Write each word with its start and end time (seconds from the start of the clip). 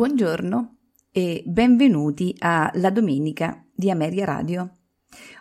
Buongiorno 0.00 0.76
e 1.12 1.42
benvenuti 1.44 2.34
a 2.38 2.70
La 2.76 2.88
Domenica 2.88 3.62
di 3.70 3.90
Ameria 3.90 4.24
Radio. 4.24 4.78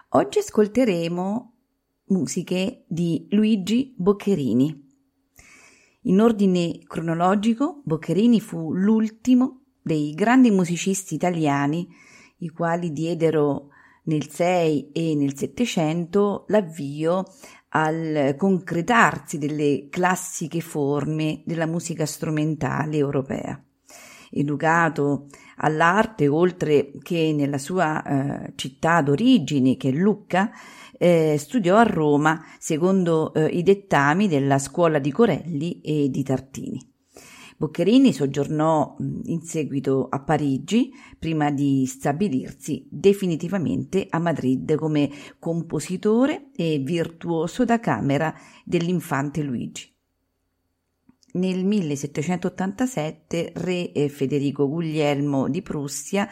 Oggi 0.09 0.39
ascolteremo 0.39 1.53
musiche 2.07 2.83
di 2.89 3.25
Luigi 3.30 3.95
Boccherini. 3.97 4.85
In 6.02 6.19
ordine 6.19 6.77
cronologico, 6.86 7.81
Boccherini 7.86 8.42
fu 8.42 8.73
l'ultimo 8.73 9.61
dei 9.81 10.14
grandi 10.14 10.52
musicisti 10.52 11.15
italiani 11.15 11.87
i 12.39 12.49
quali 12.49 12.92
diedero 12.92 13.69
nel 14.03 14.30
6 14.30 14.92
e 14.92 15.15
nel 15.15 15.37
700 15.37 16.43
l'avvio 16.49 17.23
al 17.69 18.36
concretarsi 18.37 19.37
delle 19.37 19.87
classiche 19.89 20.59
forme 20.59 21.43
della 21.45 21.65
musica 21.65 22.05
strumentale 22.05 22.98
europea 22.98 23.64
educato 24.32 25.28
all'arte, 25.58 26.28
oltre 26.28 26.92
che 27.02 27.34
nella 27.36 27.58
sua 27.58 28.04
eh, 28.04 28.54
città 28.56 29.02
d'origine, 29.02 29.78
che 29.78 29.90
è 29.90 29.94
Lucca, 29.94 30.52
eh, 30.98 31.38
studiò 31.38 31.78
a 31.78 31.84
Roma 31.84 32.44
secondo 32.60 33.34
eh, 33.34 33.48
i 33.48 33.64
dettami 33.64 34.28
della 34.28 34.60
scuola 34.60 35.00
di 35.00 35.12
Corelli 35.12 35.80
e 35.82 36.10
di 36.10 36.23
Tartini. 36.23 36.90
Boccherini 37.60 38.14
soggiornò 38.14 38.95
in 39.26 39.42
seguito 39.42 40.08
a 40.10 40.22
Parigi 40.22 40.92
prima 41.20 41.52
di 41.52 41.86
stabilirsi 41.86 42.88
definitivamente 42.90 44.08
a 44.10 44.17
Madrid 44.17 44.76
come 44.76 45.10
compositore 45.40 46.52
e 46.56 46.78
virtuoso 46.78 47.66
da 47.66 47.82
camera 47.82 48.34
dell'infante 48.64 49.42
Luigi. 49.42 49.89
Nel 51.32 51.64
1787 51.64 53.52
re 53.58 54.10
Federico 54.10 54.67
Guglielmo 54.67 55.48
di 55.48 55.62
Prussia 55.62 56.28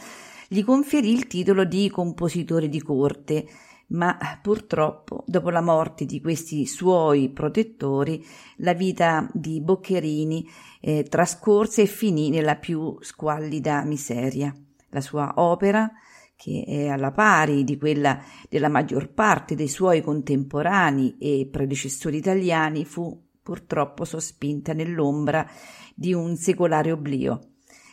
gli 0.47 0.63
conferì 0.63 1.11
il 1.11 1.27
titolo 1.27 1.65
di 1.65 1.87
compositore 1.91 2.67
di 2.67 2.81
corte, 2.81 3.47
ma 3.89 4.17
purtroppo 4.41 5.23
dopo 5.27 5.51
la 5.51 5.61
morte 5.61 6.05
di 6.05 6.19
questi 6.19 6.65
suoi 6.65 7.29
protettori 7.29 8.25
la 8.57 8.73
vita 8.73 9.29
di 9.33 9.61
Boccherini 9.61 10.49
eh, 10.81 11.03
trascorse 11.03 11.83
e 11.83 11.85
finì 11.85 12.29
nella 12.31 12.55
più 12.55 12.97
squallida 12.99 13.83
miseria. 13.83 14.51
La 14.89 15.01
sua 15.01 15.33
opera, 15.35 15.91
che 16.35 16.63
è 16.65 16.87
alla 16.87 17.11
pari 17.11 17.63
di 17.63 17.77
quella 17.77 18.19
della 18.49 18.69
maggior 18.69 19.13
parte 19.13 19.53
dei 19.53 19.67
suoi 19.67 20.01
contemporanei 20.01 21.17
e 21.19 21.47
predecessori 21.51 22.17
italiani, 22.17 22.83
fu 22.83 23.26
purtroppo 23.47 24.03
sospinta 24.03 24.73
nell'ombra 24.73 25.49
di 25.95 26.11
un 26.11 26.35
secolare 26.35 26.91
oblio 26.91 27.51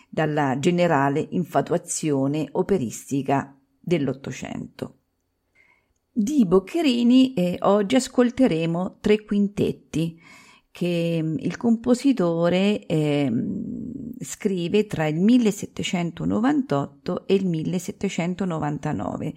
dalla 0.08 0.58
generale 0.58 1.24
infatuazione 1.30 2.48
operistica 2.50 3.56
dell'Ottocento. 3.78 4.96
Di 6.10 6.44
Boccherini 6.44 7.34
eh, 7.34 7.58
oggi 7.60 7.94
ascolteremo 7.94 8.98
tre 9.00 9.24
quintetti 9.24 10.20
che 10.72 11.20
mm, 11.22 11.36
il 11.38 11.56
compositore 11.56 12.84
eh, 12.86 13.30
scrive 14.18 14.88
tra 14.88 15.06
il 15.06 15.20
1798 15.20 17.28
e 17.28 17.34
il 17.34 17.46
1799 17.46 19.34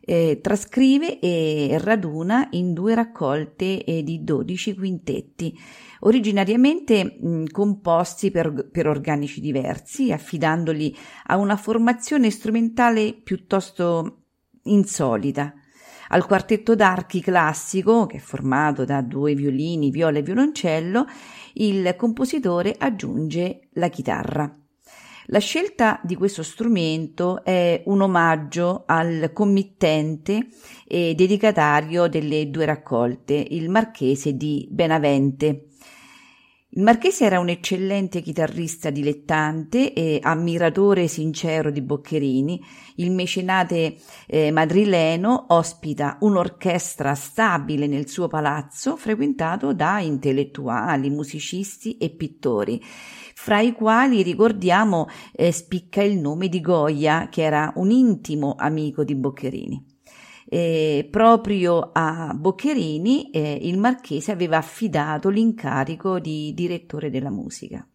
eh, 0.00 0.40
trascrive 0.42 1.18
e 1.18 1.76
raduna 1.80 2.48
in 2.52 2.72
due 2.72 2.94
raccolte 2.94 3.84
eh, 3.84 4.02
di 4.02 4.24
12 4.24 4.74
quintetti, 4.74 5.56
originariamente 6.00 7.18
mh, 7.20 7.44
composti 7.50 8.30
per, 8.30 8.68
per 8.70 8.86
organici 8.86 9.40
diversi, 9.40 10.12
affidandoli 10.12 10.96
a 11.26 11.36
una 11.36 11.56
formazione 11.56 12.30
strumentale 12.30 13.14
piuttosto 13.14 14.22
insolita. 14.64 15.54
Al 16.12 16.26
quartetto 16.26 16.74
d'archi 16.74 17.20
classico, 17.20 18.06
che 18.06 18.16
è 18.16 18.20
formato 18.20 18.84
da 18.84 19.00
due 19.00 19.34
violini, 19.34 19.90
viola 19.90 20.18
e 20.18 20.22
violoncello, 20.22 21.06
il 21.54 21.94
compositore 21.96 22.74
aggiunge 22.76 23.68
la 23.74 23.88
chitarra. 23.88 24.59
La 25.32 25.38
scelta 25.38 26.00
di 26.02 26.16
questo 26.16 26.42
strumento 26.42 27.44
è 27.44 27.84
un 27.86 28.00
omaggio 28.00 28.82
al 28.86 29.30
committente 29.32 30.48
e 30.84 31.14
dedicatario 31.14 32.08
delle 32.08 32.50
due 32.50 32.64
raccolte, 32.64 33.34
il 33.34 33.68
marchese 33.68 34.36
di 34.36 34.66
Benavente. 34.68 35.69
Il 36.72 36.82
marchese 36.82 37.24
era 37.24 37.40
un 37.40 37.48
eccellente 37.48 38.20
chitarrista 38.20 38.90
dilettante 38.90 39.92
e 39.92 40.20
ammiratore 40.22 41.08
sincero 41.08 41.72
di 41.72 41.80
Boccherini. 41.80 42.64
Il 42.96 43.10
mecenate 43.10 43.96
eh, 44.28 44.52
madrileno 44.52 45.46
ospita 45.48 46.16
un'orchestra 46.20 47.16
stabile 47.16 47.88
nel 47.88 48.08
suo 48.08 48.28
palazzo, 48.28 48.96
frequentato 48.96 49.72
da 49.74 49.98
intellettuali, 49.98 51.10
musicisti 51.10 51.96
e 51.96 52.10
pittori 52.10 52.80
fra 53.34 53.58
i 53.58 53.72
quali 53.72 54.22
ricordiamo 54.22 55.08
eh, 55.32 55.50
spicca 55.50 56.02
il 56.02 56.18
nome 56.18 56.48
di 56.48 56.60
Goya, 56.60 57.28
che 57.30 57.42
era 57.42 57.72
un 57.76 57.90
intimo 57.90 58.54
amico 58.56 59.02
di 59.02 59.14
Boccherini. 59.14 59.89
Eh, 60.52 61.06
proprio 61.08 61.90
a 61.92 62.34
Boccherini 62.34 63.30
eh, 63.30 63.60
il 63.62 63.78
marchese 63.78 64.32
aveva 64.32 64.56
affidato 64.56 65.28
l'incarico 65.28 66.18
di 66.18 66.52
direttore 66.54 67.08
della 67.08 67.30
musica. 67.30 67.88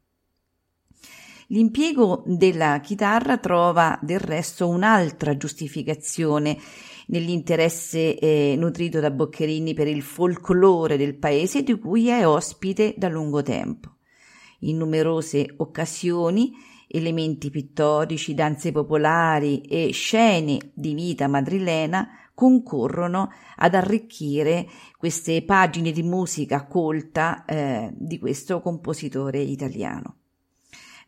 L'impiego 1.48 2.24
della 2.25 2.80
chitarra 2.80 3.38
trova 3.40 4.00
del 4.02 4.19
resto 4.19 4.69
un'altra 4.69 5.36
giustificazione 5.36 6.57
nell'interesse 7.07 8.18
eh, 8.18 8.56
nutrito 8.58 9.01
da 9.01 9.12
Boccherini 9.12 9.74
per 9.74 9.88
il 9.88 10.01
folklore 10.01 10.96
del 10.96 11.18
paese 11.18 11.62
di 11.62 11.78
cui 11.78 12.08
è 12.08 12.25
ospite 12.25 12.96
da 12.98 13.10
lungo 13.10 13.44
tempo 13.44 13.98
in 14.60 14.78
numerose 14.78 15.54
occasioni 15.58 16.54
elementi 16.88 17.50
pittorici, 17.50 18.34
danze 18.34 18.72
popolari 18.72 19.62
e 19.62 19.92
scene 19.92 20.72
di 20.74 20.94
vita 20.94 21.28
madrilena 21.28 22.08
concorrono 22.36 23.32
ad 23.56 23.74
arricchire 23.74 24.68
queste 24.98 25.44
pagine 25.44 25.92
di 25.92 26.04
musica 26.04 26.68
colta 26.68 27.46
eh, 27.46 27.92
di 27.96 28.20
questo 28.20 28.62
compositore 28.62 29.40
italiano. 29.40 30.18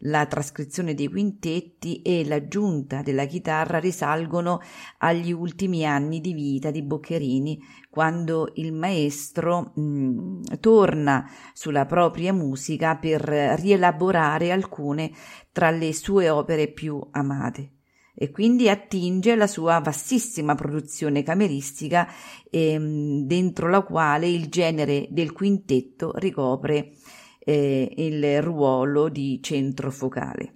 La 0.02 0.28
trascrizione 0.28 0.94
dei 0.94 1.08
quintetti 1.08 2.04
e 2.04 2.24
l'aggiunta 2.24 3.02
della 3.02 3.26
chitarra 3.26 3.80
risalgono 3.80 4.62
agli 5.00 5.32
ultimi 5.32 5.88
anni 5.88 6.22
di 6.22 6.34
vita 6.34 6.70
di 6.70 6.84
Boccherini, 6.84 7.60
quando 7.90 8.52
il 8.56 8.74
maestro 8.74 9.72
mh, 9.74 9.82
mm, 9.82 10.42
torna 10.60 11.28
sulla 11.54 11.88
propria 11.88 12.32
musica 12.32 12.96
per 12.96 13.22
rielaborare 13.22 14.52
alcune 14.52 15.12
tra 15.52 15.72
le 15.72 15.92
sue 15.94 16.30
opere 16.30 16.68
più 16.68 17.02
amate. 17.12 17.77
E 18.20 18.32
quindi 18.32 18.68
attinge 18.68 19.34
alla 19.34 19.46
sua 19.46 19.80
vastissima 19.80 20.56
produzione 20.56 21.22
cameristica 21.22 22.12
ehm, 22.50 23.28
dentro 23.28 23.70
la 23.70 23.84
quale 23.84 24.28
il 24.28 24.48
genere 24.50 25.06
del 25.12 25.32
quintetto 25.34 26.14
ricopre 26.16 26.94
eh, 27.38 27.94
il 27.96 28.42
ruolo 28.42 29.10
di 29.10 29.40
centro 29.44 29.92
focale. 29.92 30.54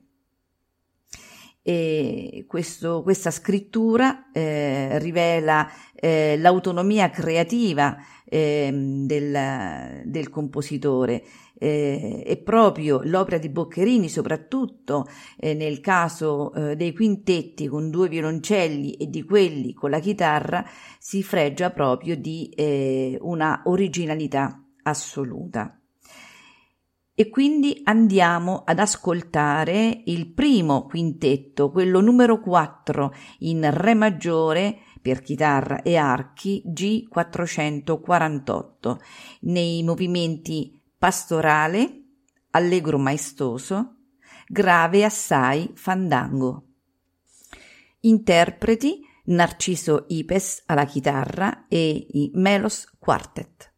E 1.62 2.46
questo, 2.48 3.04
questa 3.04 3.30
scrittura 3.30 4.32
eh, 4.32 4.98
rivela 4.98 5.70
eh, 5.94 6.36
l'autonomia 6.40 7.12
creativa 7.12 7.96
eh, 8.26 8.72
del, 8.74 10.02
del, 10.06 10.30
compositore 10.32 11.24
eh, 11.64 12.24
e 12.26 12.38
proprio 12.38 13.02
l'opera 13.04 13.38
di 13.38 13.50
Boccherini, 13.50 14.10
soprattutto 14.10 15.06
eh, 15.38 15.54
nel 15.54 15.80
caso 15.80 16.52
eh, 16.54 16.76
dei 16.76 16.92
quintetti 16.92 17.68
con 17.68 17.92
due 17.92 18.10
violoncelli 18.10 18.94
e 18.94 19.12
di 19.12 19.24
quelli 19.24 19.74
con 19.74 19.92
la 19.92 20.00
chitarra, 20.00 20.66
si 20.98 21.22
fregia 21.22 21.70
proprio 21.70 22.18
di 22.18 22.50
una 23.20 23.62
originalità 23.66 24.64
assoluta. 24.84 25.76
E 27.14 27.30
quindi 27.30 27.82
andiamo 27.84 28.64
ad 28.66 28.80
ascoltare 28.80 30.02
il 30.06 30.32
primo 30.32 30.86
quintetto, 30.86 31.70
quello 31.70 32.02
numero 32.02 32.40
4 32.40 33.14
in 33.40 33.70
Re 33.72 33.94
maggiore 33.94 34.78
per 35.02 35.22
chitarra 35.22 35.82
e 35.82 35.98
archi 35.98 36.64
G448 36.66 38.98
nei 39.42 39.84
movimenti 39.84 40.81
pastorale, 41.02 42.04
allegro 42.52 43.00
maestoso, 43.00 43.96
grave 44.46 45.04
assai 45.04 45.72
fandango. 45.74 46.68
Interpreti 48.02 49.02
Narciso 49.24 50.06
Ipes 50.10 50.62
alla 50.68 50.86
chitarra 50.86 51.66
e 51.68 52.06
i 52.08 52.30
Melos 52.36 52.86
Quartet. 53.00 53.71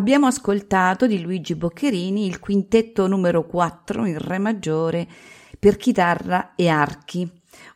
Abbiamo 0.00 0.26
ascoltato 0.26 1.06
di 1.06 1.20
Luigi 1.20 1.54
Boccherini 1.54 2.24
il 2.24 2.40
quintetto 2.40 3.06
numero 3.06 3.44
4 3.44 4.06
in 4.06 4.16
Re 4.16 4.38
maggiore 4.38 5.06
per 5.58 5.76
chitarra 5.76 6.54
e 6.54 6.68
archi. 6.68 7.30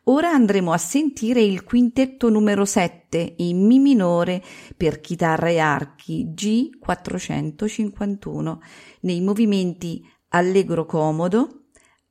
Ora 0.04 0.30
andremo 0.30 0.72
a 0.72 0.78
sentire 0.78 1.42
il 1.42 1.64
quintetto 1.64 2.30
numero 2.30 2.64
7 2.64 3.34
in 3.36 3.66
Mi 3.66 3.78
minore 3.78 4.42
per 4.74 5.02
chitarra 5.02 5.50
e 5.50 5.58
archi 5.58 6.32
G451 6.34 8.56
nei 9.00 9.20
movimenti 9.20 10.02
allegro 10.28 10.86
comodo, 10.86 11.64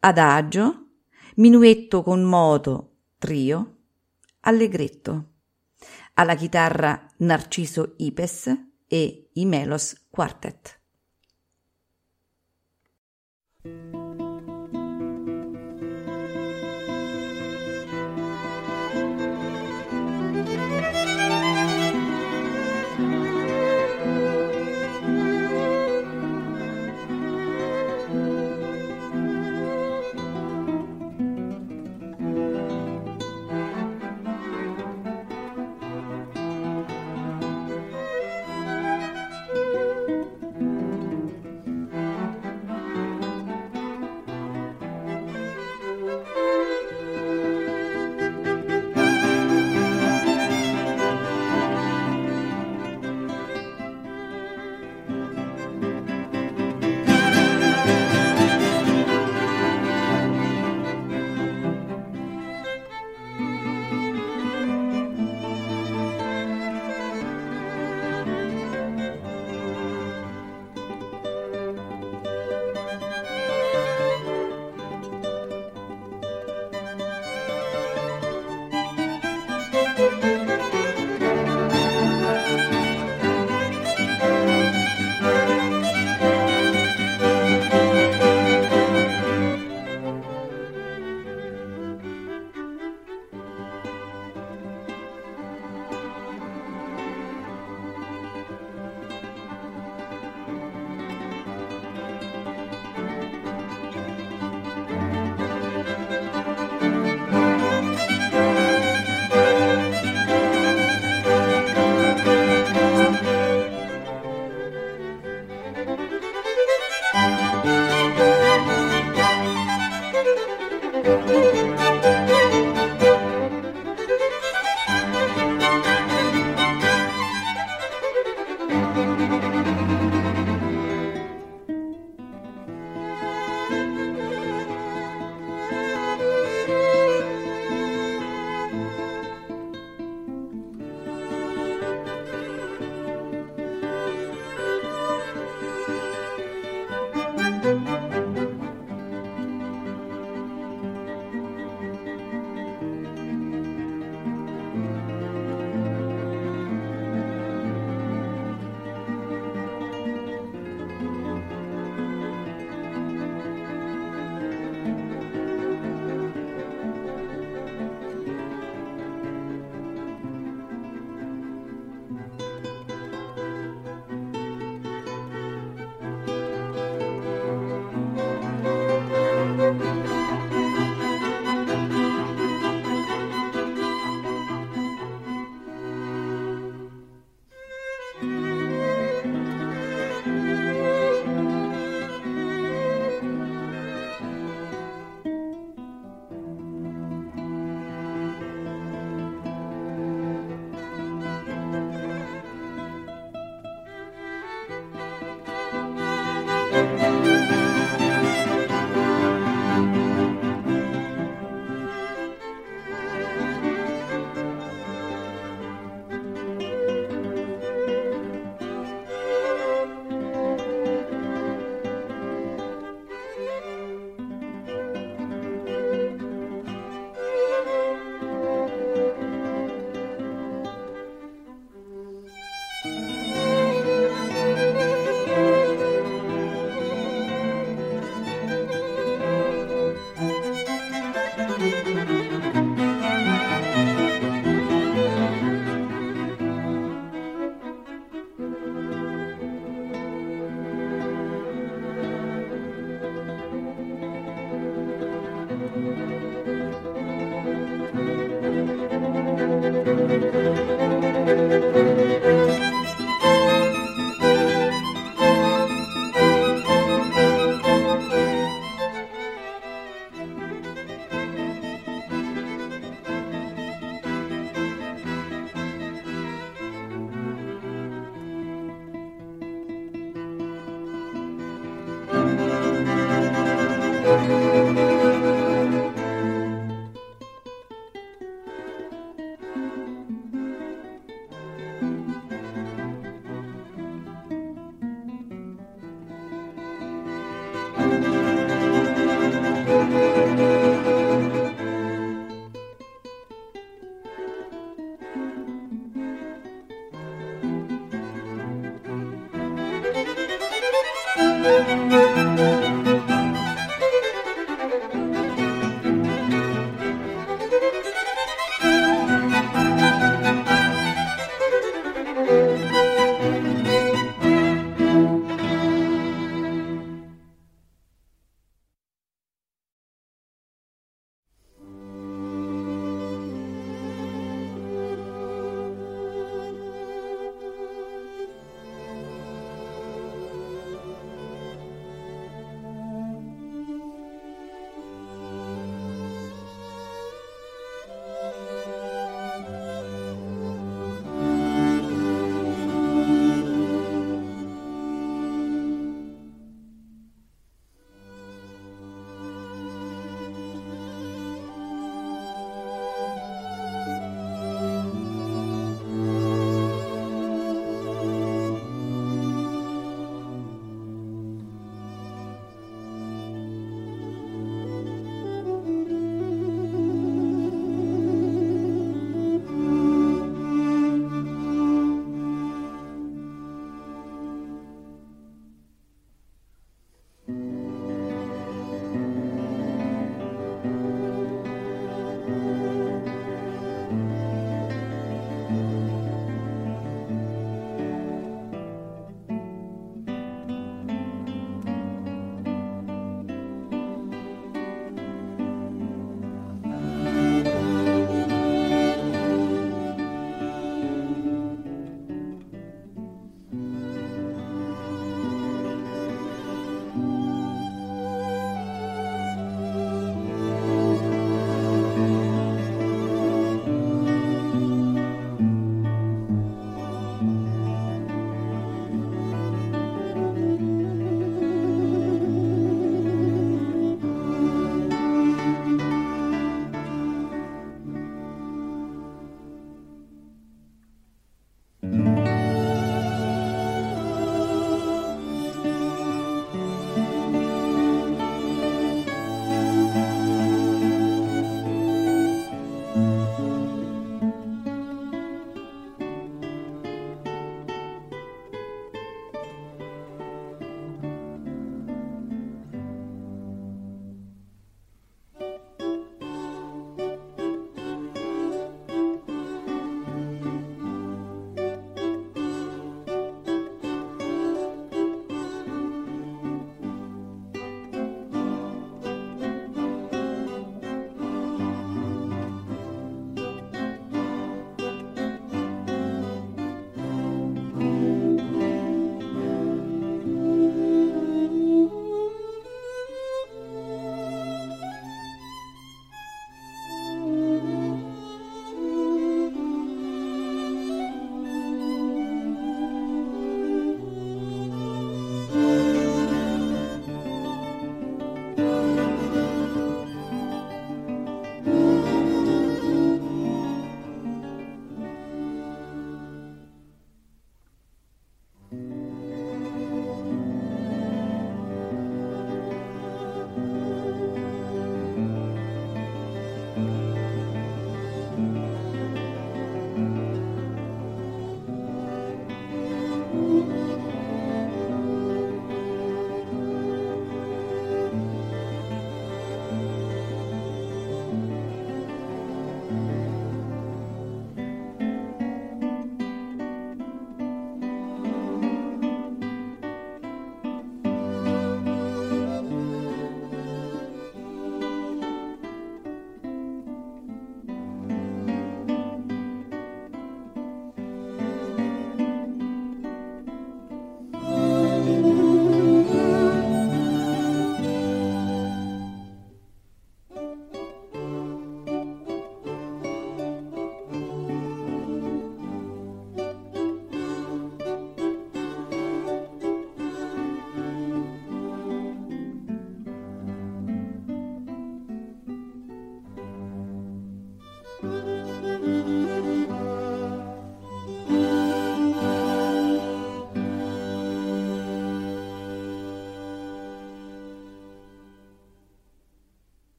adagio, 0.00 0.86
minuetto 1.36 2.02
con 2.02 2.24
moto, 2.24 2.96
trio, 3.16 3.76
allegretto. 4.40 5.34
Alla 6.14 6.34
chitarra 6.34 7.00
Narciso 7.18 7.94
Ipes 7.98 8.70
e 8.92 9.29
i 9.40 9.46
Melos 9.46 9.94
Quartet. 10.10 10.79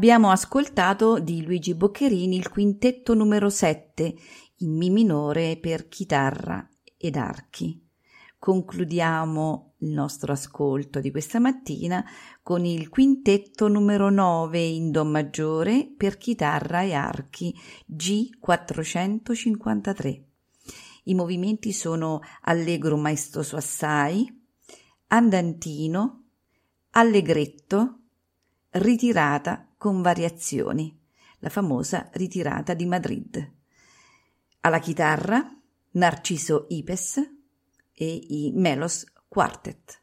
Abbiamo 0.00 0.30
ascoltato 0.30 1.18
di 1.18 1.44
Luigi 1.44 1.74
Boccherini 1.74 2.34
il 2.34 2.48
quintetto 2.48 3.12
numero 3.12 3.50
7 3.50 4.14
in 4.60 4.74
Mi 4.74 4.88
minore 4.88 5.58
per 5.58 5.88
chitarra 5.88 6.66
ed 6.96 7.16
archi. 7.16 7.86
Concludiamo 8.38 9.74
il 9.80 9.90
nostro 9.90 10.32
ascolto 10.32 11.00
di 11.00 11.10
questa 11.10 11.38
mattina 11.38 12.02
con 12.42 12.64
il 12.64 12.88
quintetto 12.88 13.68
numero 13.68 14.08
9 14.08 14.58
in 14.58 14.90
Do 14.90 15.04
maggiore 15.04 15.92
per 15.94 16.16
chitarra 16.16 16.80
e 16.80 16.94
archi 16.94 17.54
G453. 17.86 20.22
I 21.04 21.14
movimenti 21.14 21.74
sono 21.74 22.20
allegro 22.44 22.96
maestoso 22.96 23.56
assai, 23.56 24.26
andantino, 25.08 26.22
allegretto, 26.92 27.99
ritirata 28.72 29.72
con 29.76 30.02
variazioni, 30.02 30.96
la 31.38 31.48
famosa 31.48 32.08
ritirata 32.12 32.74
di 32.74 32.86
Madrid. 32.86 33.52
Alla 34.60 34.78
chitarra 34.78 35.56
Narciso 35.92 36.66
Ipes 36.68 37.16
e 37.92 38.26
i 38.28 38.52
Melos 38.54 39.04
Quartet. 39.26 40.02